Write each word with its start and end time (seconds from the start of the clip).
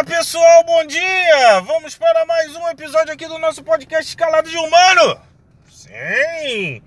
Fala 0.00 0.16
pessoal, 0.16 0.64
bom 0.64 0.86
dia! 0.86 1.60
Vamos 1.60 1.94
para 1.94 2.24
mais 2.24 2.56
um 2.56 2.66
episódio 2.68 3.12
aqui 3.12 3.28
do 3.28 3.38
nosso 3.38 3.62
podcast 3.62 4.08
Escalado 4.08 4.48
de 4.48 4.56
Humano. 4.56 5.20
Sim! 5.68 6.82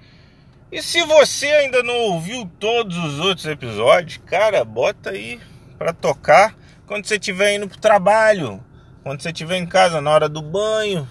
E 0.71 0.81
se 0.81 1.03
você 1.03 1.45
ainda 1.45 1.83
não 1.83 1.93
ouviu 1.93 2.49
todos 2.59 2.97
os 2.97 3.19
outros 3.19 3.45
episódios, 3.45 4.19
cara, 4.25 4.65
bota 4.65 5.11
aí 5.11 5.39
para 5.77 5.93
tocar 5.93 6.57
quando 6.87 7.05
você 7.05 7.17
estiver 7.17 7.53
indo 7.53 7.67
pro 7.67 7.79
trabalho, 7.79 8.63
quando 9.03 9.21
você 9.21 9.29
estiver 9.29 9.57
em 9.57 9.67
casa 9.67 10.01
na 10.01 10.09
hora 10.09 10.27
do 10.27 10.41
banho, 10.41 11.07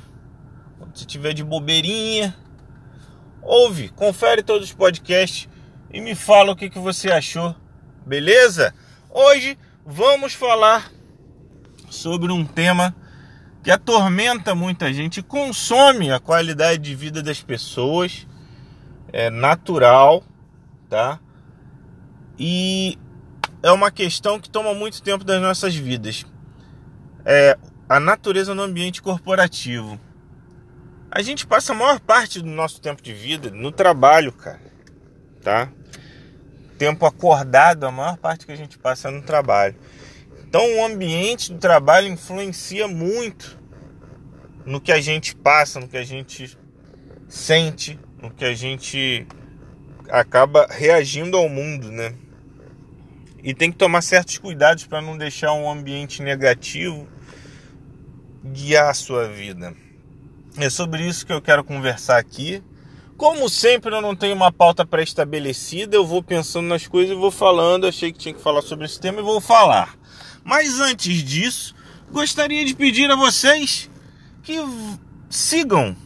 quando 0.78 0.96
você 0.96 1.04
estiver 1.04 1.32
de 1.32 1.44
bobeirinha. 1.44 2.36
Ouve, 3.40 3.90
confere 3.90 4.42
todos 4.42 4.70
os 4.70 4.74
podcasts 4.74 5.48
e 5.88 6.00
me 6.00 6.16
fala 6.16 6.50
o 6.50 6.56
que, 6.56 6.68
que 6.68 6.80
você 6.80 7.12
achou, 7.12 7.54
beleza? 8.04 8.74
Hoje 9.08 9.56
vamos 9.86 10.32
falar 10.32 10.90
sobre 11.92 12.32
um 12.32 12.44
tema 12.44 12.94
que 13.62 13.70
atormenta 13.70 14.54
muita 14.54 14.92
gente, 14.92 15.22
consome 15.22 16.10
a 16.10 16.18
qualidade 16.18 16.82
de 16.82 16.94
vida 16.94 17.22
das 17.22 17.40
pessoas, 17.40 18.26
é 19.12 19.30
natural, 19.30 20.24
tá? 20.88 21.20
E 22.38 22.98
é 23.62 23.70
uma 23.70 23.90
questão 23.90 24.40
que 24.40 24.50
toma 24.50 24.74
muito 24.74 25.02
tempo 25.02 25.22
das 25.22 25.40
nossas 25.40 25.74
vidas. 25.74 26.26
É 27.24 27.56
a 27.88 28.00
natureza 28.00 28.54
no 28.54 28.62
ambiente 28.62 29.00
corporativo. 29.00 30.00
A 31.10 31.22
gente 31.22 31.46
passa 31.46 31.72
a 31.72 31.76
maior 31.76 32.00
parte 32.00 32.40
do 32.40 32.48
nosso 32.48 32.80
tempo 32.80 33.02
de 33.02 33.12
vida 33.12 33.50
no 33.50 33.70
trabalho, 33.70 34.32
cara, 34.32 34.60
tá? 35.42 35.68
Tempo 36.78 37.04
acordado, 37.06 37.84
a 37.84 37.92
maior 37.92 38.16
parte 38.16 38.46
que 38.46 38.52
a 38.52 38.56
gente 38.56 38.78
passa 38.78 39.08
é 39.08 39.10
no 39.12 39.22
trabalho. 39.22 39.76
Então, 40.52 40.76
o 40.76 40.84
ambiente 40.84 41.50
do 41.50 41.58
trabalho 41.58 42.08
influencia 42.08 42.86
muito 42.86 43.58
no 44.66 44.82
que 44.82 44.92
a 44.92 45.00
gente 45.00 45.34
passa, 45.34 45.80
no 45.80 45.88
que 45.88 45.96
a 45.96 46.04
gente 46.04 46.58
sente, 47.26 47.98
no 48.20 48.30
que 48.30 48.44
a 48.44 48.52
gente 48.52 49.26
acaba 50.10 50.66
reagindo 50.68 51.38
ao 51.38 51.48
mundo, 51.48 51.90
né? 51.90 52.14
E 53.42 53.54
tem 53.54 53.72
que 53.72 53.78
tomar 53.78 54.02
certos 54.02 54.36
cuidados 54.36 54.84
para 54.84 55.00
não 55.00 55.16
deixar 55.16 55.54
um 55.54 55.70
ambiente 55.70 56.20
negativo 56.20 57.08
guiar 58.44 58.90
a 58.90 58.94
sua 58.94 59.26
vida. 59.28 59.74
É 60.58 60.68
sobre 60.68 61.08
isso 61.08 61.24
que 61.24 61.32
eu 61.32 61.40
quero 61.40 61.64
conversar 61.64 62.18
aqui. 62.18 62.62
Como 63.16 63.48
sempre, 63.48 63.94
eu 63.94 64.02
não 64.02 64.14
tenho 64.14 64.34
uma 64.34 64.52
pauta 64.52 64.84
pré-estabelecida, 64.84 65.96
eu 65.96 66.06
vou 66.06 66.22
pensando 66.22 66.68
nas 66.68 66.86
coisas 66.86 67.16
e 67.16 67.18
vou 67.18 67.30
falando. 67.30 67.86
Achei 67.86 68.12
que 68.12 68.18
tinha 68.18 68.34
que 68.34 68.42
falar 68.42 68.60
sobre 68.60 68.84
esse 68.84 69.00
tema 69.00 69.20
e 69.20 69.24
vou 69.24 69.40
falar. 69.40 70.01
Mas 70.44 70.80
antes 70.80 71.22
disso, 71.22 71.74
gostaria 72.10 72.64
de 72.64 72.74
pedir 72.74 73.10
a 73.10 73.16
vocês 73.16 73.90
que 74.42 74.56
sigam 75.30 75.96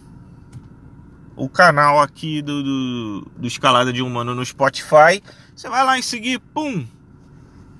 o 1.35 1.49
canal 1.49 2.01
aqui 2.01 2.41
do, 2.41 2.63
do, 2.63 3.31
do, 3.37 3.47
Escalada 3.47 3.93
de 3.93 4.03
Humano 4.03 4.35
no 4.35 4.45
Spotify. 4.45 5.23
Você 5.55 5.69
vai 5.69 5.85
lá 5.85 5.99
em 5.99 6.03
seguir, 6.03 6.39
pum! 6.39 6.87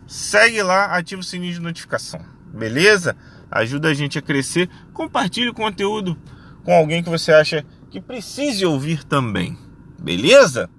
Segue 0.07 0.63
lá, 0.63 0.97
ativa 0.97 1.21
o 1.21 1.25
sininho 1.25 1.55
de 1.55 1.61
notificação. 1.61 2.25
Beleza? 2.53 3.17
Ajuda 3.51 3.89
a 3.89 3.95
gente 3.95 4.19
a 4.19 4.23
crescer. 4.23 4.69
Compartilhe 4.93 5.49
o 5.49 5.55
conteúdo 5.55 6.17
com 6.65 6.75
alguém 6.75 7.03
que 7.03 7.11
você 7.11 7.33
acha 7.33 7.65
que 7.91 8.01
precise 8.01 8.65
ouvir 8.65 9.05
também. 9.05 9.59
Beleza? 9.99 10.71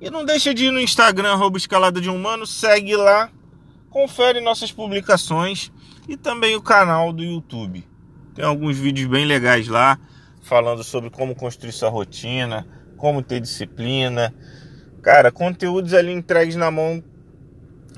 E 0.00 0.10
não 0.10 0.24
deixa 0.24 0.52
de 0.54 0.66
ir 0.66 0.70
no 0.70 0.80
Instagram, 0.80 1.32
arroba 1.32 1.56
Escalada 1.56 2.00
de 2.00 2.10
Humano, 2.10 2.46
segue 2.46 2.96
lá 2.96 3.30
confere 3.96 4.42
nossas 4.42 4.70
publicações 4.70 5.72
e 6.06 6.18
também 6.18 6.54
o 6.54 6.60
canal 6.60 7.14
do 7.14 7.24
YouTube. 7.24 7.82
Tem 8.34 8.44
alguns 8.44 8.76
vídeos 8.76 9.08
bem 9.08 9.24
legais 9.24 9.68
lá, 9.68 9.98
falando 10.42 10.84
sobre 10.84 11.08
como 11.08 11.34
construir 11.34 11.72
sua 11.72 11.88
rotina, 11.88 12.68
como 12.98 13.22
ter 13.22 13.40
disciplina. 13.40 14.34
Cara, 15.00 15.32
conteúdos 15.32 15.94
ali 15.94 16.12
entregues 16.12 16.56
na 16.56 16.70
mão, 16.70 17.02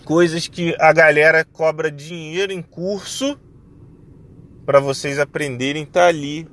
coisas 0.05 0.47
que 0.47 0.73
a 0.79 0.93
galera 0.93 1.45
cobra 1.45 1.91
dinheiro 1.91 2.53
em 2.53 2.63
curso 2.63 3.37
para 4.65 4.79
vocês 4.79 5.19
aprenderem 5.19 5.85
tá 5.85 6.07
ali 6.07 6.47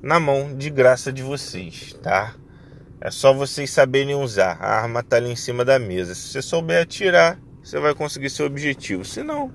na 0.00 0.20
mão 0.20 0.56
de 0.56 0.70
graça 0.70 1.12
de 1.12 1.24
vocês, 1.24 1.94
tá? 1.94 2.36
É 3.00 3.10
só 3.10 3.32
vocês 3.32 3.70
saberem 3.70 4.14
usar. 4.14 4.56
A 4.60 4.82
arma 4.82 5.02
tá 5.02 5.16
ali 5.16 5.32
em 5.32 5.36
cima 5.36 5.64
da 5.64 5.80
mesa. 5.80 6.14
Se 6.14 6.28
você 6.28 6.40
souber 6.40 6.80
atirar, 6.80 7.36
você 7.62 7.78
vai 7.78 7.94
conseguir 7.94 8.30
seu 8.30 8.46
objetivo. 8.46 9.04
Se 9.04 9.22
não, 9.22 9.52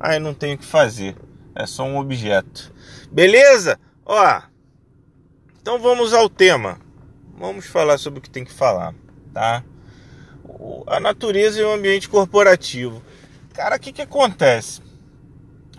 aí 0.00 0.18
não 0.18 0.34
tem 0.34 0.54
o 0.54 0.58
que 0.58 0.64
fazer. 0.64 1.16
É 1.54 1.66
só 1.66 1.84
um 1.84 1.98
objeto. 1.98 2.72
Beleza? 3.10 3.78
Ó. 4.04 4.42
Então 5.60 5.78
vamos 5.78 6.14
ao 6.14 6.28
tema. 6.28 6.78
Vamos 7.36 7.66
falar 7.66 7.98
sobre 7.98 8.18
o 8.18 8.22
que 8.22 8.30
tem 8.30 8.44
que 8.44 8.52
falar, 8.52 8.94
tá? 9.32 9.62
A 10.86 10.98
natureza 10.98 11.60
e 11.60 11.64
o 11.64 11.72
ambiente 11.72 12.08
corporativo. 12.08 13.02
Cara, 13.52 13.76
o 13.76 13.80
que 13.80 13.92
que 13.92 14.02
acontece? 14.02 14.82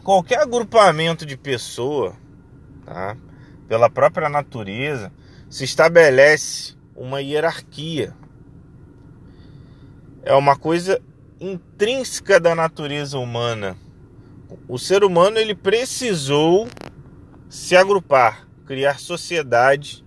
Qualquer 0.03 0.39
agrupamento 0.39 1.25
de 1.25 1.35
pessoa, 1.35 2.15
tá? 2.85 3.17
Pela 3.67 3.89
própria 3.89 4.29
natureza, 4.29 5.11
se 5.49 5.63
estabelece 5.63 6.75
uma 6.95 7.21
hierarquia. 7.21 8.13
É 10.23 10.33
uma 10.33 10.55
coisa 10.55 11.01
intrínseca 11.39 12.39
da 12.39 12.53
natureza 12.53 13.17
humana. 13.17 13.77
O 14.67 14.77
ser 14.77 15.03
humano 15.03 15.37
ele 15.37 15.55
precisou 15.55 16.67
se 17.47 17.75
agrupar, 17.75 18.47
criar 18.65 18.99
sociedade, 18.99 20.03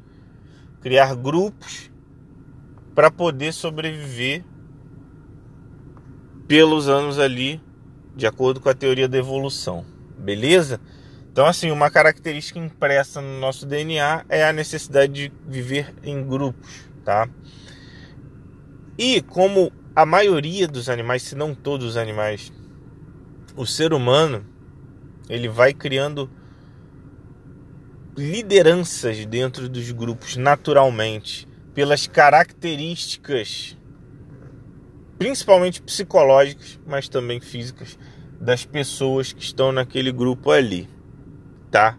criar 0.80 1.14
grupos 1.14 1.90
para 2.94 3.10
poder 3.10 3.52
sobreviver 3.52 4.44
pelos 6.46 6.88
anos 6.88 7.18
ali, 7.18 7.60
de 8.14 8.26
acordo 8.26 8.60
com 8.60 8.68
a 8.68 8.74
teoria 8.74 9.08
da 9.08 9.16
evolução. 9.16 9.84
Beleza? 10.18 10.80
Então, 11.32 11.46
assim, 11.46 11.70
uma 11.70 11.90
característica 11.90 12.58
impressa 12.58 13.22
no 13.22 13.40
nosso 13.40 13.64
DNA 13.64 14.26
é 14.28 14.44
a 14.44 14.52
necessidade 14.52 15.12
de 15.12 15.32
viver 15.46 15.94
em 16.02 16.22
grupos, 16.22 16.90
tá? 17.04 17.26
E 18.98 19.22
como 19.22 19.72
a 19.94 20.06
maioria 20.06 20.66
dos 20.66 20.88
animais, 20.88 21.22
se 21.22 21.34
não 21.34 21.54
todos 21.54 21.86
os 21.86 21.96
animais, 21.96 22.52
o 23.56 23.66
ser 23.66 23.92
humano, 23.92 24.44
ele 25.28 25.48
vai 25.48 25.72
criando 25.72 26.30
lideranças 28.16 29.24
dentro 29.26 29.68
dos 29.68 29.90
grupos 29.90 30.36
naturalmente, 30.36 31.48
pelas 31.74 32.06
características 32.06 33.76
principalmente 35.18 35.80
psicológicas, 35.82 36.80
mas 36.86 37.08
também 37.08 37.40
físicas 37.40 37.98
das 38.40 38.64
pessoas 38.64 39.32
que 39.32 39.42
estão 39.42 39.70
naquele 39.70 40.10
grupo 40.10 40.50
ali, 40.50 40.88
tá? 41.70 41.96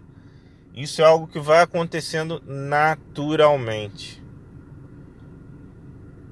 Isso 0.75 1.01
é 1.01 1.05
algo 1.05 1.27
que 1.27 1.39
vai 1.39 1.61
acontecendo 1.61 2.41
naturalmente. 2.45 4.22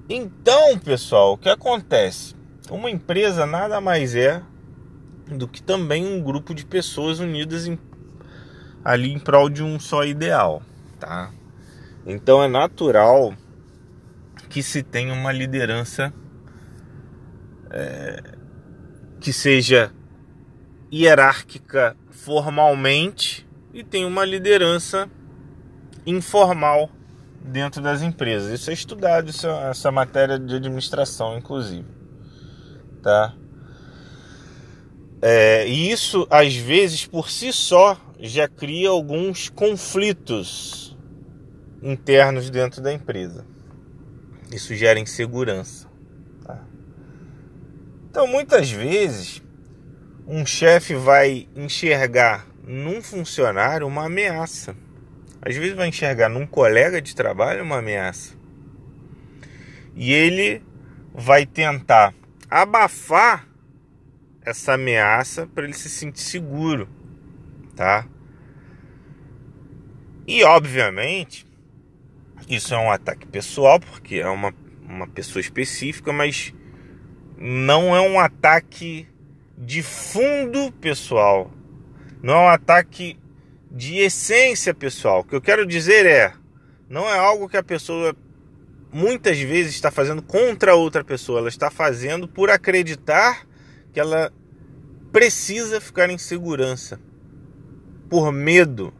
Então, 0.09 0.77
pessoal, 0.79 1.33
o 1.33 1.37
que 1.37 1.49
acontece? 1.49 2.35
Uma 2.69 2.89
empresa 2.89 3.45
nada 3.45 3.79
mais 3.79 4.15
é 4.15 4.41
do 5.27 5.47
que 5.47 5.61
também 5.61 6.05
um 6.05 6.21
grupo 6.21 6.53
de 6.53 6.65
pessoas 6.65 7.19
unidas 7.19 7.67
em, 7.67 7.79
ali 8.83 9.11
em 9.11 9.19
prol 9.19 9.49
de 9.49 9.63
um 9.63 9.79
só 9.79 10.03
ideal, 10.03 10.61
tá? 10.99 11.31
Então 12.05 12.43
é 12.43 12.47
natural 12.47 13.33
que 14.49 14.61
se 14.61 14.83
tenha 14.83 15.13
uma 15.13 15.31
liderança 15.31 16.13
é, 17.69 18.21
que 19.19 19.31
seja 19.31 19.93
hierárquica 20.91 21.95
formalmente 22.09 23.47
e 23.73 23.83
tenha 23.83 24.07
uma 24.07 24.25
liderança 24.25 25.09
informal 26.05 26.89
dentro 27.43 27.81
das 27.81 28.01
empresas. 28.01 28.51
Isso 28.51 28.69
é 28.69 28.73
estudado, 28.73 29.29
isso 29.29 29.47
é, 29.47 29.69
essa 29.69 29.91
matéria 29.91 30.37
de 30.39 30.55
administração, 30.55 31.37
inclusive. 31.37 31.87
Tá? 33.01 33.33
É, 35.21 35.67
e 35.67 35.91
isso, 35.91 36.27
às 36.29 36.55
vezes, 36.55 37.05
por 37.05 37.29
si 37.29 37.51
só, 37.51 37.99
já 38.19 38.47
cria 38.47 38.89
alguns 38.89 39.49
conflitos 39.49 40.97
internos 41.81 42.49
dentro 42.49 42.81
da 42.81 42.93
empresa. 42.93 43.45
Isso 44.51 44.75
gera 44.75 44.99
insegurança. 44.99 45.87
Tá? 46.45 46.63
Então, 48.09 48.27
muitas 48.27 48.69
vezes, 48.69 49.41
um 50.27 50.45
chefe 50.45 50.93
vai 50.95 51.47
enxergar 51.55 52.47
num 52.63 53.01
funcionário 53.01 53.87
uma 53.87 54.05
ameaça 54.05 54.75
às 55.41 55.55
vezes 55.55 55.75
vai 55.75 55.87
enxergar 55.87 56.29
num 56.29 56.45
colega 56.45 57.01
de 57.01 57.15
trabalho 57.15 57.63
uma 57.63 57.79
ameaça. 57.79 58.35
E 59.95 60.13
ele 60.13 60.61
vai 61.13 61.45
tentar 61.45 62.13
abafar 62.49 63.47
essa 64.43 64.73
ameaça 64.73 65.47
para 65.47 65.63
ele 65.63 65.73
se 65.73 65.89
sentir 65.89 66.21
seguro, 66.21 66.87
tá? 67.75 68.07
E 70.27 70.43
obviamente, 70.43 71.45
isso 72.47 72.73
é 72.73 72.77
um 72.77 72.91
ataque 72.91 73.25
pessoal, 73.25 73.79
porque 73.79 74.15
é 74.15 74.27
uma, 74.27 74.53
uma 74.87 75.07
pessoa 75.07 75.41
específica, 75.41 76.13
mas 76.13 76.53
não 77.37 77.95
é 77.95 78.01
um 78.01 78.19
ataque 78.19 79.07
de 79.57 79.81
fundo 79.81 80.71
pessoal, 80.73 81.51
não 82.21 82.33
é 82.33 82.37
um 82.37 82.49
ataque 82.49 83.17
de 83.71 83.97
essência 83.97 84.73
pessoal. 84.73 85.21
O 85.21 85.23
que 85.23 85.35
eu 85.35 85.41
quero 85.41 85.65
dizer 85.65 86.05
é, 86.05 86.33
não 86.89 87.07
é 87.07 87.17
algo 87.17 87.47
que 87.47 87.57
a 87.57 87.63
pessoa 87.63 88.15
muitas 88.91 89.39
vezes 89.39 89.73
está 89.73 89.89
fazendo 89.89 90.21
contra 90.21 90.75
outra 90.75 91.03
pessoa, 91.03 91.39
ela 91.39 91.49
está 91.49 91.71
fazendo 91.71 92.27
por 92.27 92.49
acreditar 92.49 93.47
que 93.93 93.99
ela 93.99 94.31
precisa 95.11 95.79
ficar 95.79 96.09
em 96.09 96.17
segurança, 96.17 96.99
por 98.09 98.31
medo, 98.31 98.93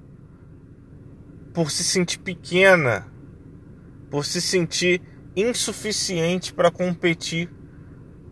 por 1.54 1.70
se 1.70 1.84
sentir 1.84 2.20
pequena, 2.20 3.08
por 4.10 4.26
se 4.26 4.42
sentir 4.42 5.02
insuficiente 5.36 6.54
para 6.54 6.72
competir 6.72 7.50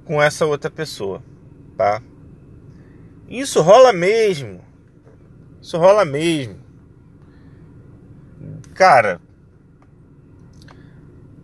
com 0.05 0.21
essa 0.21 0.45
outra 0.45 0.69
pessoa, 0.71 1.23
tá? 1.77 2.01
Isso 3.27 3.61
rola 3.61 3.93
mesmo. 3.93 4.68
Isso 5.61 5.77
rola 5.77 6.05
mesmo. 6.05 6.57
Cara, 8.73 9.19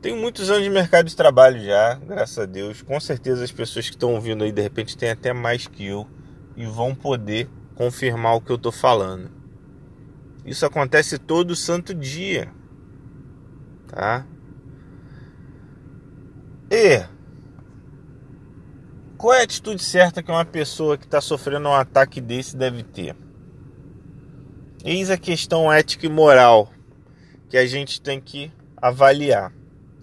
tenho 0.02 0.16
muitos 0.18 0.50
anos 0.50 0.64
de 0.64 0.70
mercado 0.70 1.08
de 1.08 1.16
trabalho 1.16 1.60
já, 1.64 1.96
graças 1.96 2.38
a 2.38 2.46
Deus. 2.46 2.82
Com 2.82 3.00
certeza 3.00 3.44
as 3.44 3.52
pessoas 3.52 3.86
que 3.90 3.96
estão 3.96 4.14
ouvindo 4.14 4.44
aí 4.44 4.52
de 4.52 4.62
repente 4.62 4.98
têm 4.98 5.10
até 5.10 5.34
mais 5.34 5.68
que 5.68 5.86
eu 5.86 6.08
e 6.56 6.66
vão 6.66 6.96
poder 6.96 7.50
confirmar 7.76 8.36
o 8.36 8.42
que 8.42 8.52
eu 8.52 8.56
estou 8.56 8.72
falando. 8.72 9.30
Isso 10.46 10.66
acontece 10.66 11.18
todo 11.18 11.56
santo 11.56 11.94
dia, 11.94 12.54
tá? 13.88 14.26
E 16.70 17.04
qual 19.18 19.34
é 19.34 19.42
a 19.42 19.44
atitude 19.44 19.82
certa 19.84 20.22
que 20.22 20.32
uma 20.32 20.46
pessoa 20.46 20.98
que 20.98 21.06
está 21.06 21.20
sofrendo 21.20 21.68
um 21.68 21.74
ataque 21.74 22.22
desse 22.22 22.56
deve 22.56 22.84
ter? 22.84 23.25
Eis 24.86 25.10
a 25.10 25.18
questão 25.18 25.72
ética 25.74 26.06
e 26.06 26.10
moral 26.10 26.72
que 27.50 27.58
a 27.58 27.66
gente 27.66 28.00
tem 28.00 28.22
que 28.22 28.52
avaliar 28.78 29.52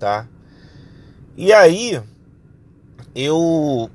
tá? 0.02 0.26
E 1.36 1.52
aí 1.52 2.02
eu 3.14 3.88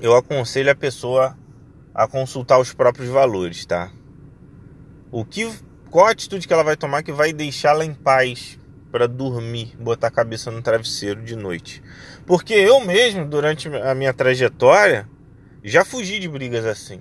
eu 0.00 0.16
aconselho 0.16 0.70
a 0.70 0.74
pessoa 0.74 1.36
a 1.92 2.06
consultar 2.06 2.60
os 2.60 2.72
próprios 2.72 3.08
valores, 3.08 3.66
tá? 3.66 3.90
O 5.10 5.24
que 5.24 5.50
qual 5.90 6.06
a 6.06 6.12
atitude 6.12 6.46
que 6.46 6.52
ela 6.52 6.62
vai 6.62 6.76
tomar 6.76 7.02
que 7.02 7.10
vai 7.10 7.32
deixá-la 7.32 7.84
em 7.84 7.92
paz 7.92 8.56
para 8.92 9.08
dormir, 9.08 9.76
botar 9.80 10.06
a 10.06 10.12
cabeça 10.12 10.48
no 10.48 10.62
travesseiro 10.62 11.24
de 11.24 11.34
noite? 11.34 11.82
Porque 12.24 12.54
eu 12.54 12.80
mesmo 12.80 13.26
durante 13.26 13.66
a 13.68 13.96
minha 13.96 14.14
trajetória 14.14 15.08
já 15.64 15.84
fugi 15.84 16.20
de 16.20 16.28
brigas 16.28 16.64
assim. 16.64 17.00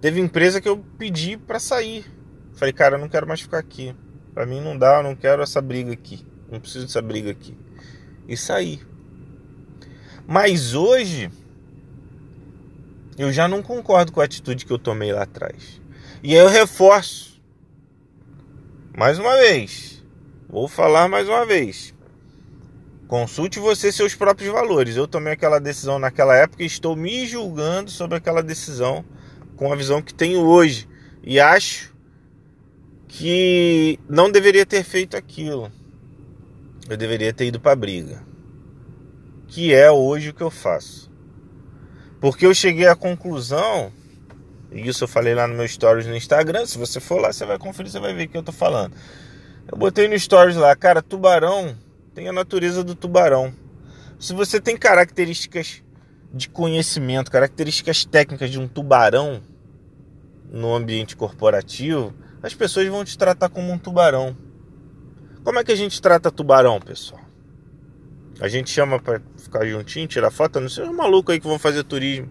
Teve 0.00 0.20
empresa 0.20 0.60
que 0.60 0.68
eu 0.68 0.78
pedi 0.98 1.36
para 1.36 1.58
sair. 1.58 2.04
Falei, 2.54 2.72
cara, 2.72 2.96
eu 2.96 3.00
não 3.00 3.08
quero 3.08 3.26
mais 3.26 3.40
ficar 3.40 3.58
aqui. 3.58 3.94
Para 4.34 4.46
mim 4.46 4.60
não 4.60 4.76
dá, 4.76 4.98
eu 4.98 5.02
não 5.02 5.14
quero 5.14 5.42
essa 5.42 5.60
briga 5.60 5.92
aqui. 5.92 6.24
Não 6.50 6.60
preciso 6.60 6.86
dessa 6.86 7.02
briga 7.02 7.30
aqui. 7.30 7.56
E 8.28 8.36
sair. 8.36 8.86
Mas 10.26 10.74
hoje 10.74 11.30
eu 13.18 13.32
já 13.32 13.48
não 13.48 13.62
concordo 13.62 14.12
com 14.12 14.20
a 14.20 14.24
atitude 14.24 14.66
que 14.66 14.72
eu 14.72 14.78
tomei 14.78 15.12
lá 15.12 15.22
atrás. 15.22 15.80
E 16.22 16.32
aí 16.32 16.38
eu 16.38 16.48
reforço. 16.48 17.40
Mais 18.96 19.18
uma 19.18 19.36
vez. 19.36 20.04
Vou 20.48 20.68
falar 20.68 21.08
mais 21.08 21.28
uma 21.28 21.46
vez. 21.46 21.94
Consulte 23.06 23.58
você 23.58 23.92
seus 23.92 24.14
próprios 24.14 24.52
valores. 24.52 24.96
Eu 24.96 25.06
tomei 25.06 25.32
aquela 25.32 25.58
decisão 25.58 25.98
naquela 25.98 26.36
época 26.36 26.62
e 26.62 26.66
estou 26.66 26.96
me 26.96 27.26
julgando 27.26 27.90
sobre 27.90 28.18
aquela 28.18 28.42
decisão 28.42 29.04
com 29.56 29.72
a 29.72 29.76
visão 29.76 30.02
que 30.02 30.14
tenho 30.14 30.40
hoje. 30.40 30.88
E 31.22 31.40
acho 31.40 31.94
que 33.08 33.98
não 34.08 34.30
deveria 34.30 34.64
ter 34.64 34.84
feito 34.84 35.16
aquilo. 35.16 35.72
Eu 36.88 36.96
deveria 36.96 37.32
ter 37.32 37.46
ido 37.46 37.58
para 37.58 37.72
a 37.72 37.76
briga. 37.76 38.22
Que 39.48 39.74
é 39.74 39.90
hoje 39.90 40.30
o 40.30 40.34
que 40.34 40.42
eu 40.42 40.50
faço. 40.50 41.10
Porque 42.20 42.46
eu 42.46 42.54
cheguei 42.54 42.86
à 42.86 42.94
conclusão, 42.94 43.92
e 44.70 44.86
isso 44.86 45.04
eu 45.04 45.08
falei 45.08 45.34
lá 45.34 45.46
no 45.46 45.54
meu 45.54 45.66
stories 45.66 46.06
no 46.06 46.16
Instagram, 46.16 46.66
se 46.66 46.78
você 46.78 47.00
for 47.00 47.20
lá, 47.20 47.32
você 47.32 47.44
vai 47.44 47.58
conferir, 47.58 47.90
você 47.90 48.00
vai 48.00 48.14
ver 48.14 48.26
o 48.26 48.28
que 48.28 48.36
eu 48.36 48.42
tô 48.42 48.52
falando. 48.52 48.94
Eu 49.70 49.76
botei 49.76 50.08
no 50.08 50.18
stories 50.18 50.56
lá, 50.56 50.74
cara, 50.76 51.02
tubarão 51.02 51.76
tem 52.16 52.28
a 52.28 52.32
natureza 52.32 52.82
do 52.82 52.94
tubarão. 52.94 53.52
Se 54.18 54.32
você 54.32 54.58
tem 54.58 54.74
características 54.74 55.82
de 56.36 56.48
conhecimento, 56.50 57.30
características 57.30 58.04
técnicas 58.04 58.50
de 58.50 58.60
um 58.60 58.68
tubarão 58.68 59.42
no 60.50 60.74
ambiente 60.74 61.16
corporativo, 61.16 62.14
as 62.42 62.54
pessoas 62.54 62.86
vão 62.88 63.04
te 63.04 63.16
tratar 63.16 63.48
como 63.48 63.72
um 63.72 63.78
tubarão. 63.78 64.36
Como 65.42 65.58
é 65.58 65.64
que 65.64 65.72
a 65.72 65.76
gente 65.76 66.00
trata 66.00 66.30
tubarão, 66.30 66.78
pessoal? 66.78 67.22
A 68.38 68.48
gente 68.48 68.68
chama 68.68 69.00
para 69.00 69.22
ficar 69.38 69.66
juntinho, 69.66 70.06
tirar 70.06 70.30
foto, 70.30 70.60
não 70.60 70.68
sei 70.68 70.84
os 70.84 70.94
malucos 70.94 71.32
aí 71.32 71.40
que 71.40 71.46
vão 71.46 71.58
fazer 71.58 71.82
turismo. 71.84 72.30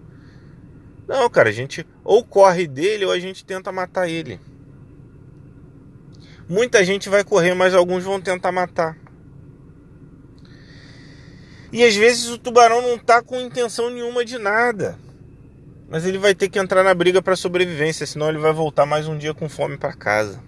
Não, 1.07 1.27
cara, 1.29 1.49
a 1.49 1.51
gente 1.51 1.85
ou 2.03 2.23
corre 2.23 2.67
dele 2.67 3.05
ou 3.05 3.11
a 3.11 3.19
gente 3.19 3.43
tenta 3.43 3.71
matar 3.71 4.07
ele. 4.07 4.39
Muita 6.47 6.85
gente 6.85 7.09
vai 7.09 7.23
correr, 7.23 7.55
mas 7.55 7.73
alguns 7.73 8.03
vão 8.03 8.21
tentar 8.21 8.51
matar. 8.51 8.95
E 11.75 11.83
às 11.83 11.93
vezes 11.93 12.29
o 12.29 12.37
tubarão 12.37 12.81
não 12.81 12.97
tá 12.97 13.21
com 13.21 13.37
intenção 13.37 13.89
nenhuma 13.89 14.23
de 14.23 14.37
nada. 14.37 14.97
Mas 15.89 16.05
ele 16.05 16.17
vai 16.17 16.33
ter 16.33 16.47
que 16.47 16.57
entrar 16.57 16.85
na 16.85 16.93
briga 16.93 17.21
para 17.21 17.35
sobrevivência, 17.35 18.05
senão 18.05 18.29
ele 18.29 18.37
vai 18.37 18.53
voltar 18.53 18.85
mais 18.85 19.09
um 19.09 19.17
dia 19.17 19.33
com 19.33 19.49
fome 19.49 19.75
para 19.75 19.91
casa. 19.91 20.41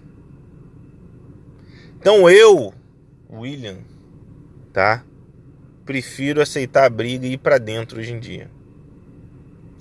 Então 2.00 2.30
eu, 2.30 2.72
William, 3.30 3.76
tá? 4.72 5.04
Prefiro 5.84 6.40
aceitar 6.40 6.86
a 6.86 6.88
briga 6.88 7.26
e 7.26 7.34
ir 7.34 7.38
para 7.38 7.58
dentro 7.58 7.98
hoje 7.98 8.14
em 8.14 8.18
dia. 8.18 8.50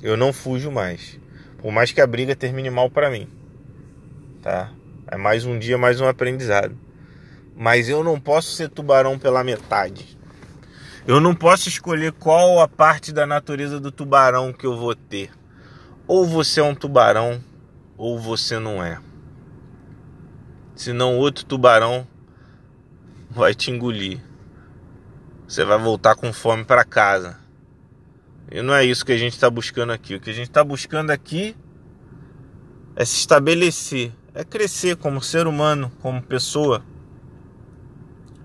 Eu 0.01 0.17
não 0.17 0.33
fujo 0.33 0.69
mais. 0.69 1.17
Por 1.59 1.71
mais 1.71 1.93
que 1.93 2.01
a 2.01 2.07
briga 2.07 2.35
termine 2.35 2.69
mal 2.69 2.89
para 2.89 3.09
mim. 3.09 3.29
Tá? 4.41 4.73
É 5.09 5.15
mais 5.15 5.45
um 5.45 5.57
dia, 5.57 5.77
mais 5.77 6.01
um 6.01 6.09
aprendizado. 6.09 6.77
Mas 7.55 7.87
eu 7.87 8.03
não 8.03 8.19
posso 8.19 8.51
ser 8.51 8.67
tubarão 8.67 9.17
pela 9.17 9.45
metade. 9.45 10.16
Eu 11.07 11.21
não 11.21 11.33
posso 11.33 11.69
escolher 11.69 12.11
qual 12.11 12.59
a 12.59 12.67
parte 12.67 13.13
da 13.13 13.25
natureza 13.25 13.79
do 13.79 13.93
tubarão 13.93 14.51
que 14.51 14.65
eu 14.65 14.75
vou 14.75 14.93
ter. 14.93 15.31
Ou 16.05 16.25
você 16.25 16.59
é 16.59 16.63
um 16.63 16.75
tubarão, 16.75 17.41
ou 17.97 18.19
você 18.19 18.59
não 18.59 18.83
é. 18.83 18.99
Senão 20.75 21.17
outro 21.17 21.45
tubarão 21.45 22.05
vai 23.31 23.55
te 23.55 23.71
engolir. 23.71 24.21
Você 25.47 25.63
vai 25.63 25.77
voltar 25.77 26.13
com 26.13 26.33
fome 26.33 26.65
para 26.65 26.83
casa. 26.83 27.39
E 28.51 28.61
não 28.61 28.73
é 28.73 28.83
isso 28.83 29.05
que 29.05 29.13
a 29.13 29.17
gente 29.17 29.31
está 29.31 29.49
buscando 29.49 29.93
aqui. 29.93 30.15
O 30.15 30.19
que 30.19 30.29
a 30.29 30.33
gente 30.33 30.49
está 30.49 30.61
buscando 30.61 31.11
aqui 31.11 31.55
é 32.97 33.05
se 33.05 33.15
estabelecer, 33.15 34.11
é 34.33 34.43
crescer 34.43 34.97
como 34.97 35.21
ser 35.21 35.47
humano, 35.47 35.89
como 36.01 36.21
pessoa, 36.21 36.83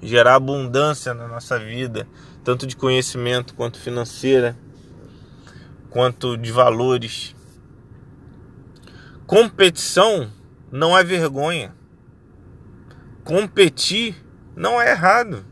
gerar 0.03 0.35
abundância 0.35 1.15
na 1.15 1.29
nossa 1.29 1.59
vida, 1.59 2.09
tanto 2.43 2.67
de 2.67 2.77
conhecimento 2.77 3.55
quanto 3.55 3.79
financeira, 3.79 4.59
quanto 5.89 6.37
de 6.37 6.51
valores. 6.51 7.37
Competição 9.27 10.31
não 10.71 10.99
é 10.99 11.05
vergonha. 11.05 11.73
Competir 13.23 14.17
não 14.57 14.83
é 14.83 14.91
errado. 14.91 15.45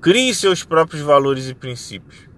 Crie 0.00 0.32
seus 0.32 0.62
próprios 0.62 1.02
valores 1.02 1.48
e 1.48 1.54
princípios. 1.54 2.28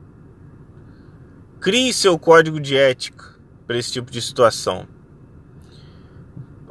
Crie 1.61 1.93
seu 1.93 2.19
código 2.19 2.59
de 2.59 2.75
ética 2.77 3.37
para 3.67 3.77
esse 3.77 3.93
tipo 3.93 4.11
de 4.11 4.23
situação. 4.23 4.89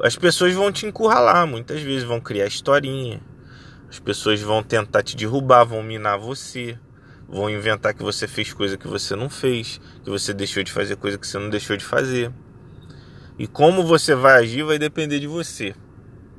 As 0.02 0.16
pessoas 0.16 0.54
vão 0.54 0.72
te 0.72 0.86
encurralar, 0.86 1.46
muitas 1.46 1.80
vezes 1.82 2.02
vão 2.02 2.20
criar 2.20 2.46
historinha. 2.46 3.20
As 3.88 3.98
pessoas 3.98 4.40
vão 4.40 4.62
tentar 4.62 5.02
te 5.02 5.16
derrubar, 5.16 5.64
vão 5.64 5.82
minar 5.82 6.18
você, 6.18 6.78
vão 7.28 7.48
inventar 7.48 7.94
que 7.94 8.02
você 8.02 8.28
fez 8.28 8.52
coisa 8.52 8.76
que 8.76 8.86
você 8.86 9.16
não 9.16 9.30
fez, 9.30 9.80
que 10.04 10.10
você 10.10 10.34
deixou 10.34 10.62
de 10.62 10.70
fazer 10.70 10.96
coisa 10.96 11.16
que 11.16 11.26
você 11.26 11.38
não 11.38 11.48
deixou 11.48 11.76
de 11.76 11.84
fazer. 11.84 12.32
E 13.38 13.46
como 13.46 13.82
você 13.82 14.14
vai 14.14 14.42
agir 14.42 14.62
vai 14.62 14.78
depender 14.78 15.20
de 15.20 15.26
você, 15.26 15.74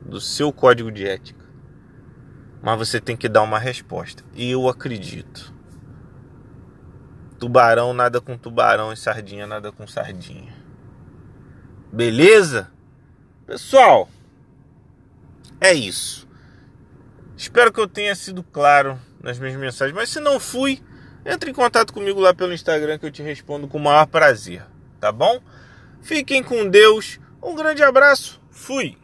do 0.02 0.22
seu 0.22 0.52
código 0.52 0.92
de 0.92 1.08
ética. 1.08 1.46
Mas 2.62 2.78
você 2.78 3.00
tem 3.00 3.16
que 3.16 3.30
dar 3.30 3.42
uma 3.42 3.58
resposta. 3.58 4.24
E 4.36 4.52
eu 4.52 4.68
acredito. 4.68 5.54
Tubarão 7.40 7.94
nada 7.94 8.20
com 8.20 8.38
tubarão 8.38 8.92
e 8.92 8.98
sardinha 8.98 9.48
nada 9.48 9.72
com 9.72 9.88
sardinha. 9.88 10.54
Beleza? 11.92 12.70
Pessoal, 13.48 14.10
é 15.60 15.74
isso. 15.74 16.29
Espero 17.40 17.72
que 17.72 17.80
eu 17.80 17.88
tenha 17.88 18.14
sido 18.16 18.44
claro 18.44 19.00
nas 19.24 19.40
minhas 19.40 19.56
mensagens, 19.56 19.96
mas 19.96 20.10
se 20.10 20.20
não 20.20 20.42
fui, 20.42 20.84
entre 21.26 21.50
em 21.50 21.54
contato 21.54 21.94
comigo 21.94 22.20
lá 22.20 22.34
pelo 22.34 22.52
Instagram 22.52 23.00
que 23.00 23.06
eu 23.06 23.12
te 23.12 23.24
respondo 23.24 23.66
com 23.66 23.78
o 23.78 23.82
maior 23.82 24.06
prazer, 24.08 24.62
tá 25.00 25.10
bom? 25.10 25.40
Fiquem 26.02 26.44
com 26.44 26.68
Deus. 26.68 27.18
Um 27.42 27.56
grande 27.56 27.82
abraço. 27.82 28.42
Fui. 28.52 28.98